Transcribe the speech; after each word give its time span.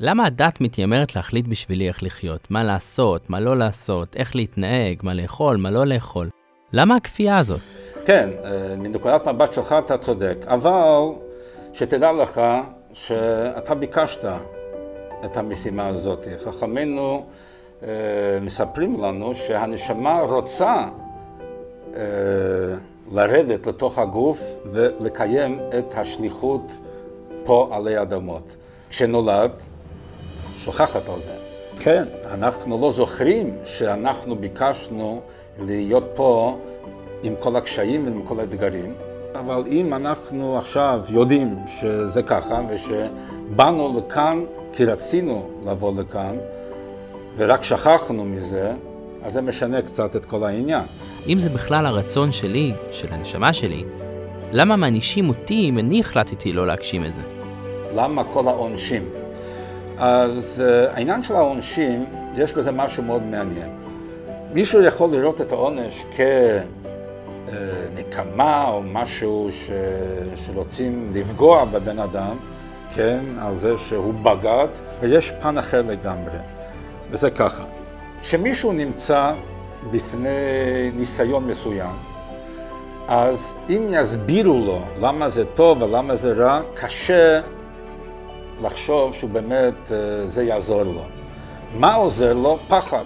למה 0.00 0.26
הדת 0.26 0.60
מתיימרת 0.60 1.16
להחליט 1.16 1.46
בשבילי 1.46 1.88
איך 1.88 2.02
לחיות? 2.02 2.50
מה 2.50 2.64
לעשות, 2.64 3.30
מה 3.30 3.40
לא 3.40 3.56
לעשות, 3.58 4.16
איך 4.16 4.36
להתנהג, 4.36 4.96
מה 5.02 5.14
לאכול, 5.14 5.56
מה 5.56 5.70
לא 5.70 5.86
לאכול? 5.86 6.28
למה 6.72 6.96
הכפייה 6.96 7.38
הזאת? 7.38 7.60
כן, 8.06 8.30
אה, 8.44 8.76
מנקודת 8.76 9.28
מבט 9.28 9.52
שלך 9.52 9.74
אתה 9.84 9.98
צודק, 9.98 10.36
אבל 10.46 11.02
שתדע 11.72 12.12
לך 12.12 12.40
שאתה 12.92 13.74
ביקשת 13.74 14.24
את 15.24 15.36
המשימה 15.36 15.86
הזאת. 15.86 16.26
חכמינו 16.44 17.26
אה, 17.82 17.88
מספרים 18.42 19.00
לנו 19.04 19.34
שהנשמה 19.34 20.20
רוצה 20.20 20.84
אה, 21.94 22.02
לרדת 23.12 23.66
לתוך 23.66 23.98
הגוף 23.98 24.56
ולקיים 24.72 25.60
את 25.78 25.94
השליחות 25.94 26.80
פה 27.44 27.68
עלי 27.72 28.02
אדמות. 28.02 28.56
כשנולד, 28.88 29.50
שוכחת 30.66 31.08
על 31.08 31.20
זה. 31.20 31.32
כן, 31.78 32.04
אנחנו 32.30 32.80
לא 32.80 32.92
זוכרים 32.92 33.56
שאנחנו 33.64 34.36
ביקשנו 34.36 35.20
להיות 35.60 36.04
פה 36.14 36.58
עם 37.22 37.34
כל 37.40 37.56
הקשיים 37.56 38.04
ועם 38.04 38.22
כל 38.22 38.40
האתגרים, 38.40 38.94
אבל 39.34 39.62
אם 39.66 39.94
אנחנו 39.94 40.58
עכשיו 40.58 41.00
יודעים 41.08 41.58
שזה 41.66 42.22
ככה 42.22 42.60
ושבאנו 42.68 43.98
לכאן 43.98 44.44
כי 44.72 44.84
רצינו 44.84 45.48
לבוא 45.66 45.92
לכאן 46.00 46.36
ורק 47.36 47.62
שכחנו 47.62 48.24
מזה, 48.24 48.72
אז 49.22 49.32
זה 49.32 49.40
משנה 49.40 49.82
קצת 49.82 50.16
את 50.16 50.24
כל 50.24 50.44
העניין. 50.44 50.84
אם 51.28 51.38
זה 51.38 51.50
בכלל 51.50 51.86
הרצון 51.86 52.32
שלי, 52.32 52.72
של 52.92 53.08
הנשמה 53.10 53.52
שלי, 53.52 53.84
למה 54.52 54.76
מענישים 54.76 55.28
אותי 55.28 55.68
אם 55.68 55.78
אני 55.78 56.00
החלטתי 56.00 56.52
לא 56.52 56.66
להגשים 56.66 57.04
את 57.04 57.14
זה? 57.14 57.22
למה 57.94 58.24
כל 58.24 58.48
העונשים? 58.48 59.02
אז 59.98 60.62
uh, 60.66 60.90
העניין 60.96 61.22
של 61.22 61.36
העונשים, 61.36 62.06
יש 62.34 62.52
בזה 62.52 62.72
משהו 62.72 63.02
מאוד 63.02 63.22
מעניין. 63.22 63.70
מישהו 64.52 64.82
יכול 64.82 65.10
לראות 65.10 65.40
את 65.40 65.52
העונש 65.52 66.04
כנקמה 67.46 68.68
או 68.68 68.82
משהו 68.82 69.48
ש... 69.50 69.70
שרוצים 70.36 71.10
לפגוע 71.14 71.64
בבן 71.64 71.98
אדם, 71.98 72.36
כן, 72.94 73.24
על 73.40 73.54
זה 73.54 73.76
שהוא 73.76 74.14
בגד, 74.14 74.68
ויש 75.00 75.32
פן 75.42 75.58
אחר 75.58 75.82
לגמרי, 75.82 76.38
וזה 77.10 77.30
ככה. 77.30 77.64
כשמישהו 78.22 78.72
נמצא 78.72 79.32
בפני 79.90 80.90
ניסיון 80.94 81.46
מסוים, 81.46 81.96
אז 83.08 83.54
אם 83.68 83.88
יסבירו 83.90 84.54
לו 84.66 84.80
למה 85.00 85.28
זה 85.28 85.44
טוב 85.44 85.82
ולמה 85.82 86.16
זה 86.16 86.32
רע, 86.32 86.60
קשה 86.74 87.40
לחשוב 88.62 89.14
שהוא 89.14 89.30
באמת, 89.30 89.74
אה, 89.92 90.26
זה 90.26 90.42
יעזור 90.42 90.82
לו. 90.82 91.02
מה 91.74 91.94
עוזר 91.94 92.32
לו? 92.34 92.58
פחד. 92.68 93.04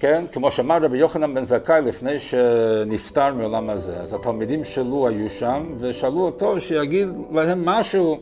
כן? 0.00 0.24
כמו 0.32 0.50
שאמר 0.50 0.78
רבי 0.82 0.98
יוחנן 0.98 1.34
בן 1.34 1.44
זכאי 1.44 1.80
לפני 1.82 2.18
שנפטר 2.18 3.34
מעולם 3.34 3.70
הזה. 3.70 3.96
אז 4.00 4.14
התלמידים 4.14 4.64
שלו 4.64 5.08
היו 5.08 5.30
שם 5.30 5.66
ושאלו 5.78 6.20
אותו 6.20 6.60
שיגיד 6.60 7.08
להם 7.32 7.64
משהו. 7.64 8.20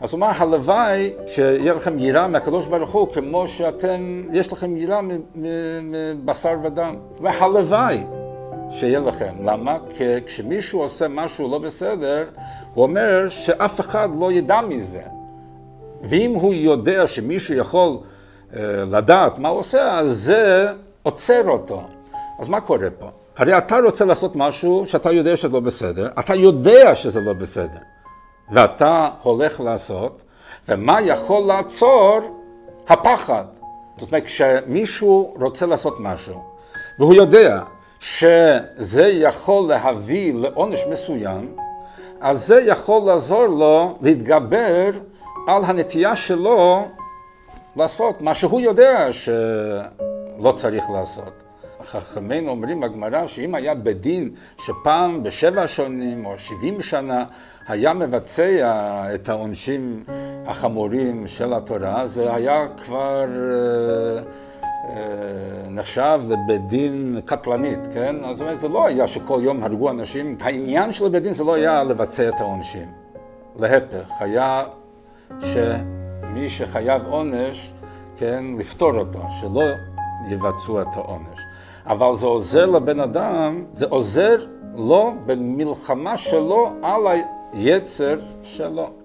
אז 0.00 0.12
הוא 0.12 0.18
אמר, 0.18 0.30
הלוואי 0.36 1.12
שיהיה 1.26 1.74
לכם 1.74 1.98
יראה 1.98 2.28
מהקדוש 2.28 2.66
ברוך 2.66 2.90
הוא 2.90 3.08
כמו 3.12 3.48
שאתם, 3.48 4.22
יש 4.32 4.52
לכם 4.52 4.76
יראה 4.76 5.00
מבשר 5.82 6.54
ודם. 6.62 6.96
והלוואי 7.20 8.04
שיהיה 8.70 9.00
לכם. 9.00 9.34
למה? 9.44 9.78
כי 9.96 10.04
כשמישהו 10.26 10.80
עושה 10.80 11.08
משהו 11.08 11.50
לא 11.50 11.58
בסדר, 11.58 12.24
הוא 12.74 12.82
אומר 12.82 13.28
שאף 13.28 13.80
אחד 13.80 14.08
לא 14.20 14.32
ידע 14.32 14.60
מזה. 14.60 15.02
ואם 16.02 16.30
הוא 16.34 16.54
יודע 16.54 17.06
שמישהו 17.06 17.54
יכול 17.54 17.96
uh, 17.96 18.54
לדעת 18.90 19.38
מה 19.38 19.48
הוא 19.48 19.58
עושה, 19.58 19.98
אז 19.98 20.08
זה 20.08 20.72
עוצר 21.02 21.48
אותו. 21.48 21.82
אז 22.38 22.48
מה 22.48 22.60
קורה 22.60 22.90
פה? 22.98 23.06
הרי 23.36 23.58
אתה 23.58 23.78
רוצה 23.84 24.04
לעשות 24.04 24.36
משהו 24.36 24.84
שאתה 24.86 25.12
יודע 25.12 25.36
שזה 25.36 25.48
לא 25.48 25.60
בסדר, 25.60 26.08
אתה 26.18 26.34
יודע 26.34 26.94
שזה 26.94 27.20
לא 27.20 27.32
בסדר, 27.32 27.78
ואתה 28.52 29.08
הולך 29.22 29.60
לעשות, 29.60 30.22
ומה 30.68 31.00
יכול 31.00 31.46
לעצור? 31.46 32.20
הפחד. 32.88 33.44
זאת 33.96 34.12
אומרת, 34.12 34.24
כשמישהו 34.24 35.34
רוצה 35.40 35.66
לעשות 35.66 36.00
משהו, 36.00 36.42
והוא 36.98 37.14
יודע 37.14 37.62
שזה 38.00 39.06
יכול 39.06 39.68
להביא 39.68 40.34
לעונש 40.34 40.84
מסוים, 40.90 41.56
אז 42.20 42.46
זה 42.46 42.60
יכול 42.60 43.02
לעזור 43.02 43.46
לו 43.46 43.98
להתגבר 44.02 44.90
על 45.46 45.64
הנטייה 45.64 46.16
שלו 46.16 46.88
לעשות 47.76 48.20
מה 48.20 48.34
שהוא 48.34 48.60
יודע 48.60 49.12
שלא 49.12 50.52
צריך 50.52 50.90
לעשות. 50.90 51.42
חכמינו 51.84 52.50
אומרים 52.50 52.80
בגמרא 52.80 53.26
שאם 53.26 53.54
היה 53.54 53.74
בדין 53.74 54.30
שפעם 54.58 55.22
בשבע 55.22 55.66
שנים 55.66 56.26
או 56.26 56.38
שבעים 56.38 56.80
שנה 56.80 57.24
היה 57.68 57.92
מבצע 57.92 58.44
את 59.14 59.28
העונשים 59.28 60.04
החמורים 60.46 61.26
של 61.26 61.54
התורה, 61.54 62.06
זה 62.06 62.34
היה 62.34 62.68
כבר 62.84 63.24
אה, 63.24 64.22
אה, 64.88 65.70
נחשב 65.70 66.20
לבית 66.28 66.66
דין 66.66 67.20
קטלנית, 67.24 67.80
כן? 67.94 68.16
זאת 68.32 68.42
אומרת, 68.42 68.60
זה 68.60 68.68
לא 68.68 68.86
היה 68.86 69.06
שכל 69.06 69.40
יום 69.42 69.62
הרגו 69.62 69.90
אנשים, 69.90 70.36
העניין 70.40 70.92
של 70.92 71.08
בית 71.08 71.22
דין 71.22 71.32
זה 71.32 71.44
לא 71.44 71.54
היה 71.54 71.84
לבצע 71.84 72.28
את 72.28 72.40
העונשים. 72.40 72.86
להפך, 73.56 74.10
היה 74.20 74.64
שמי 75.40 76.48
שחייב 76.48 77.02
עונש, 77.06 77.72
כן, 78.16 78.44
לפתור 78.58 78.94
אותו, 78.94 79.20
שלא 79.40 79.62
יבצעו 80.28 80.80
את 80.80 80.86
העונש. 80.94 81.40
אבל 81.86 82.14
זה 82.14 82.26
עוזר 82.26 82.66
לבן 82.66 83.00
אדם, 83.00 83.64
זה 83.72 83.86
עוזר 83.88 84.46
לו 84.74 85.14
במלחמה 85.26 86.16
שלו 86.16 86.72
על 86.82 87.02
היצר 87.52 88.18
שלו. 88.42 89.01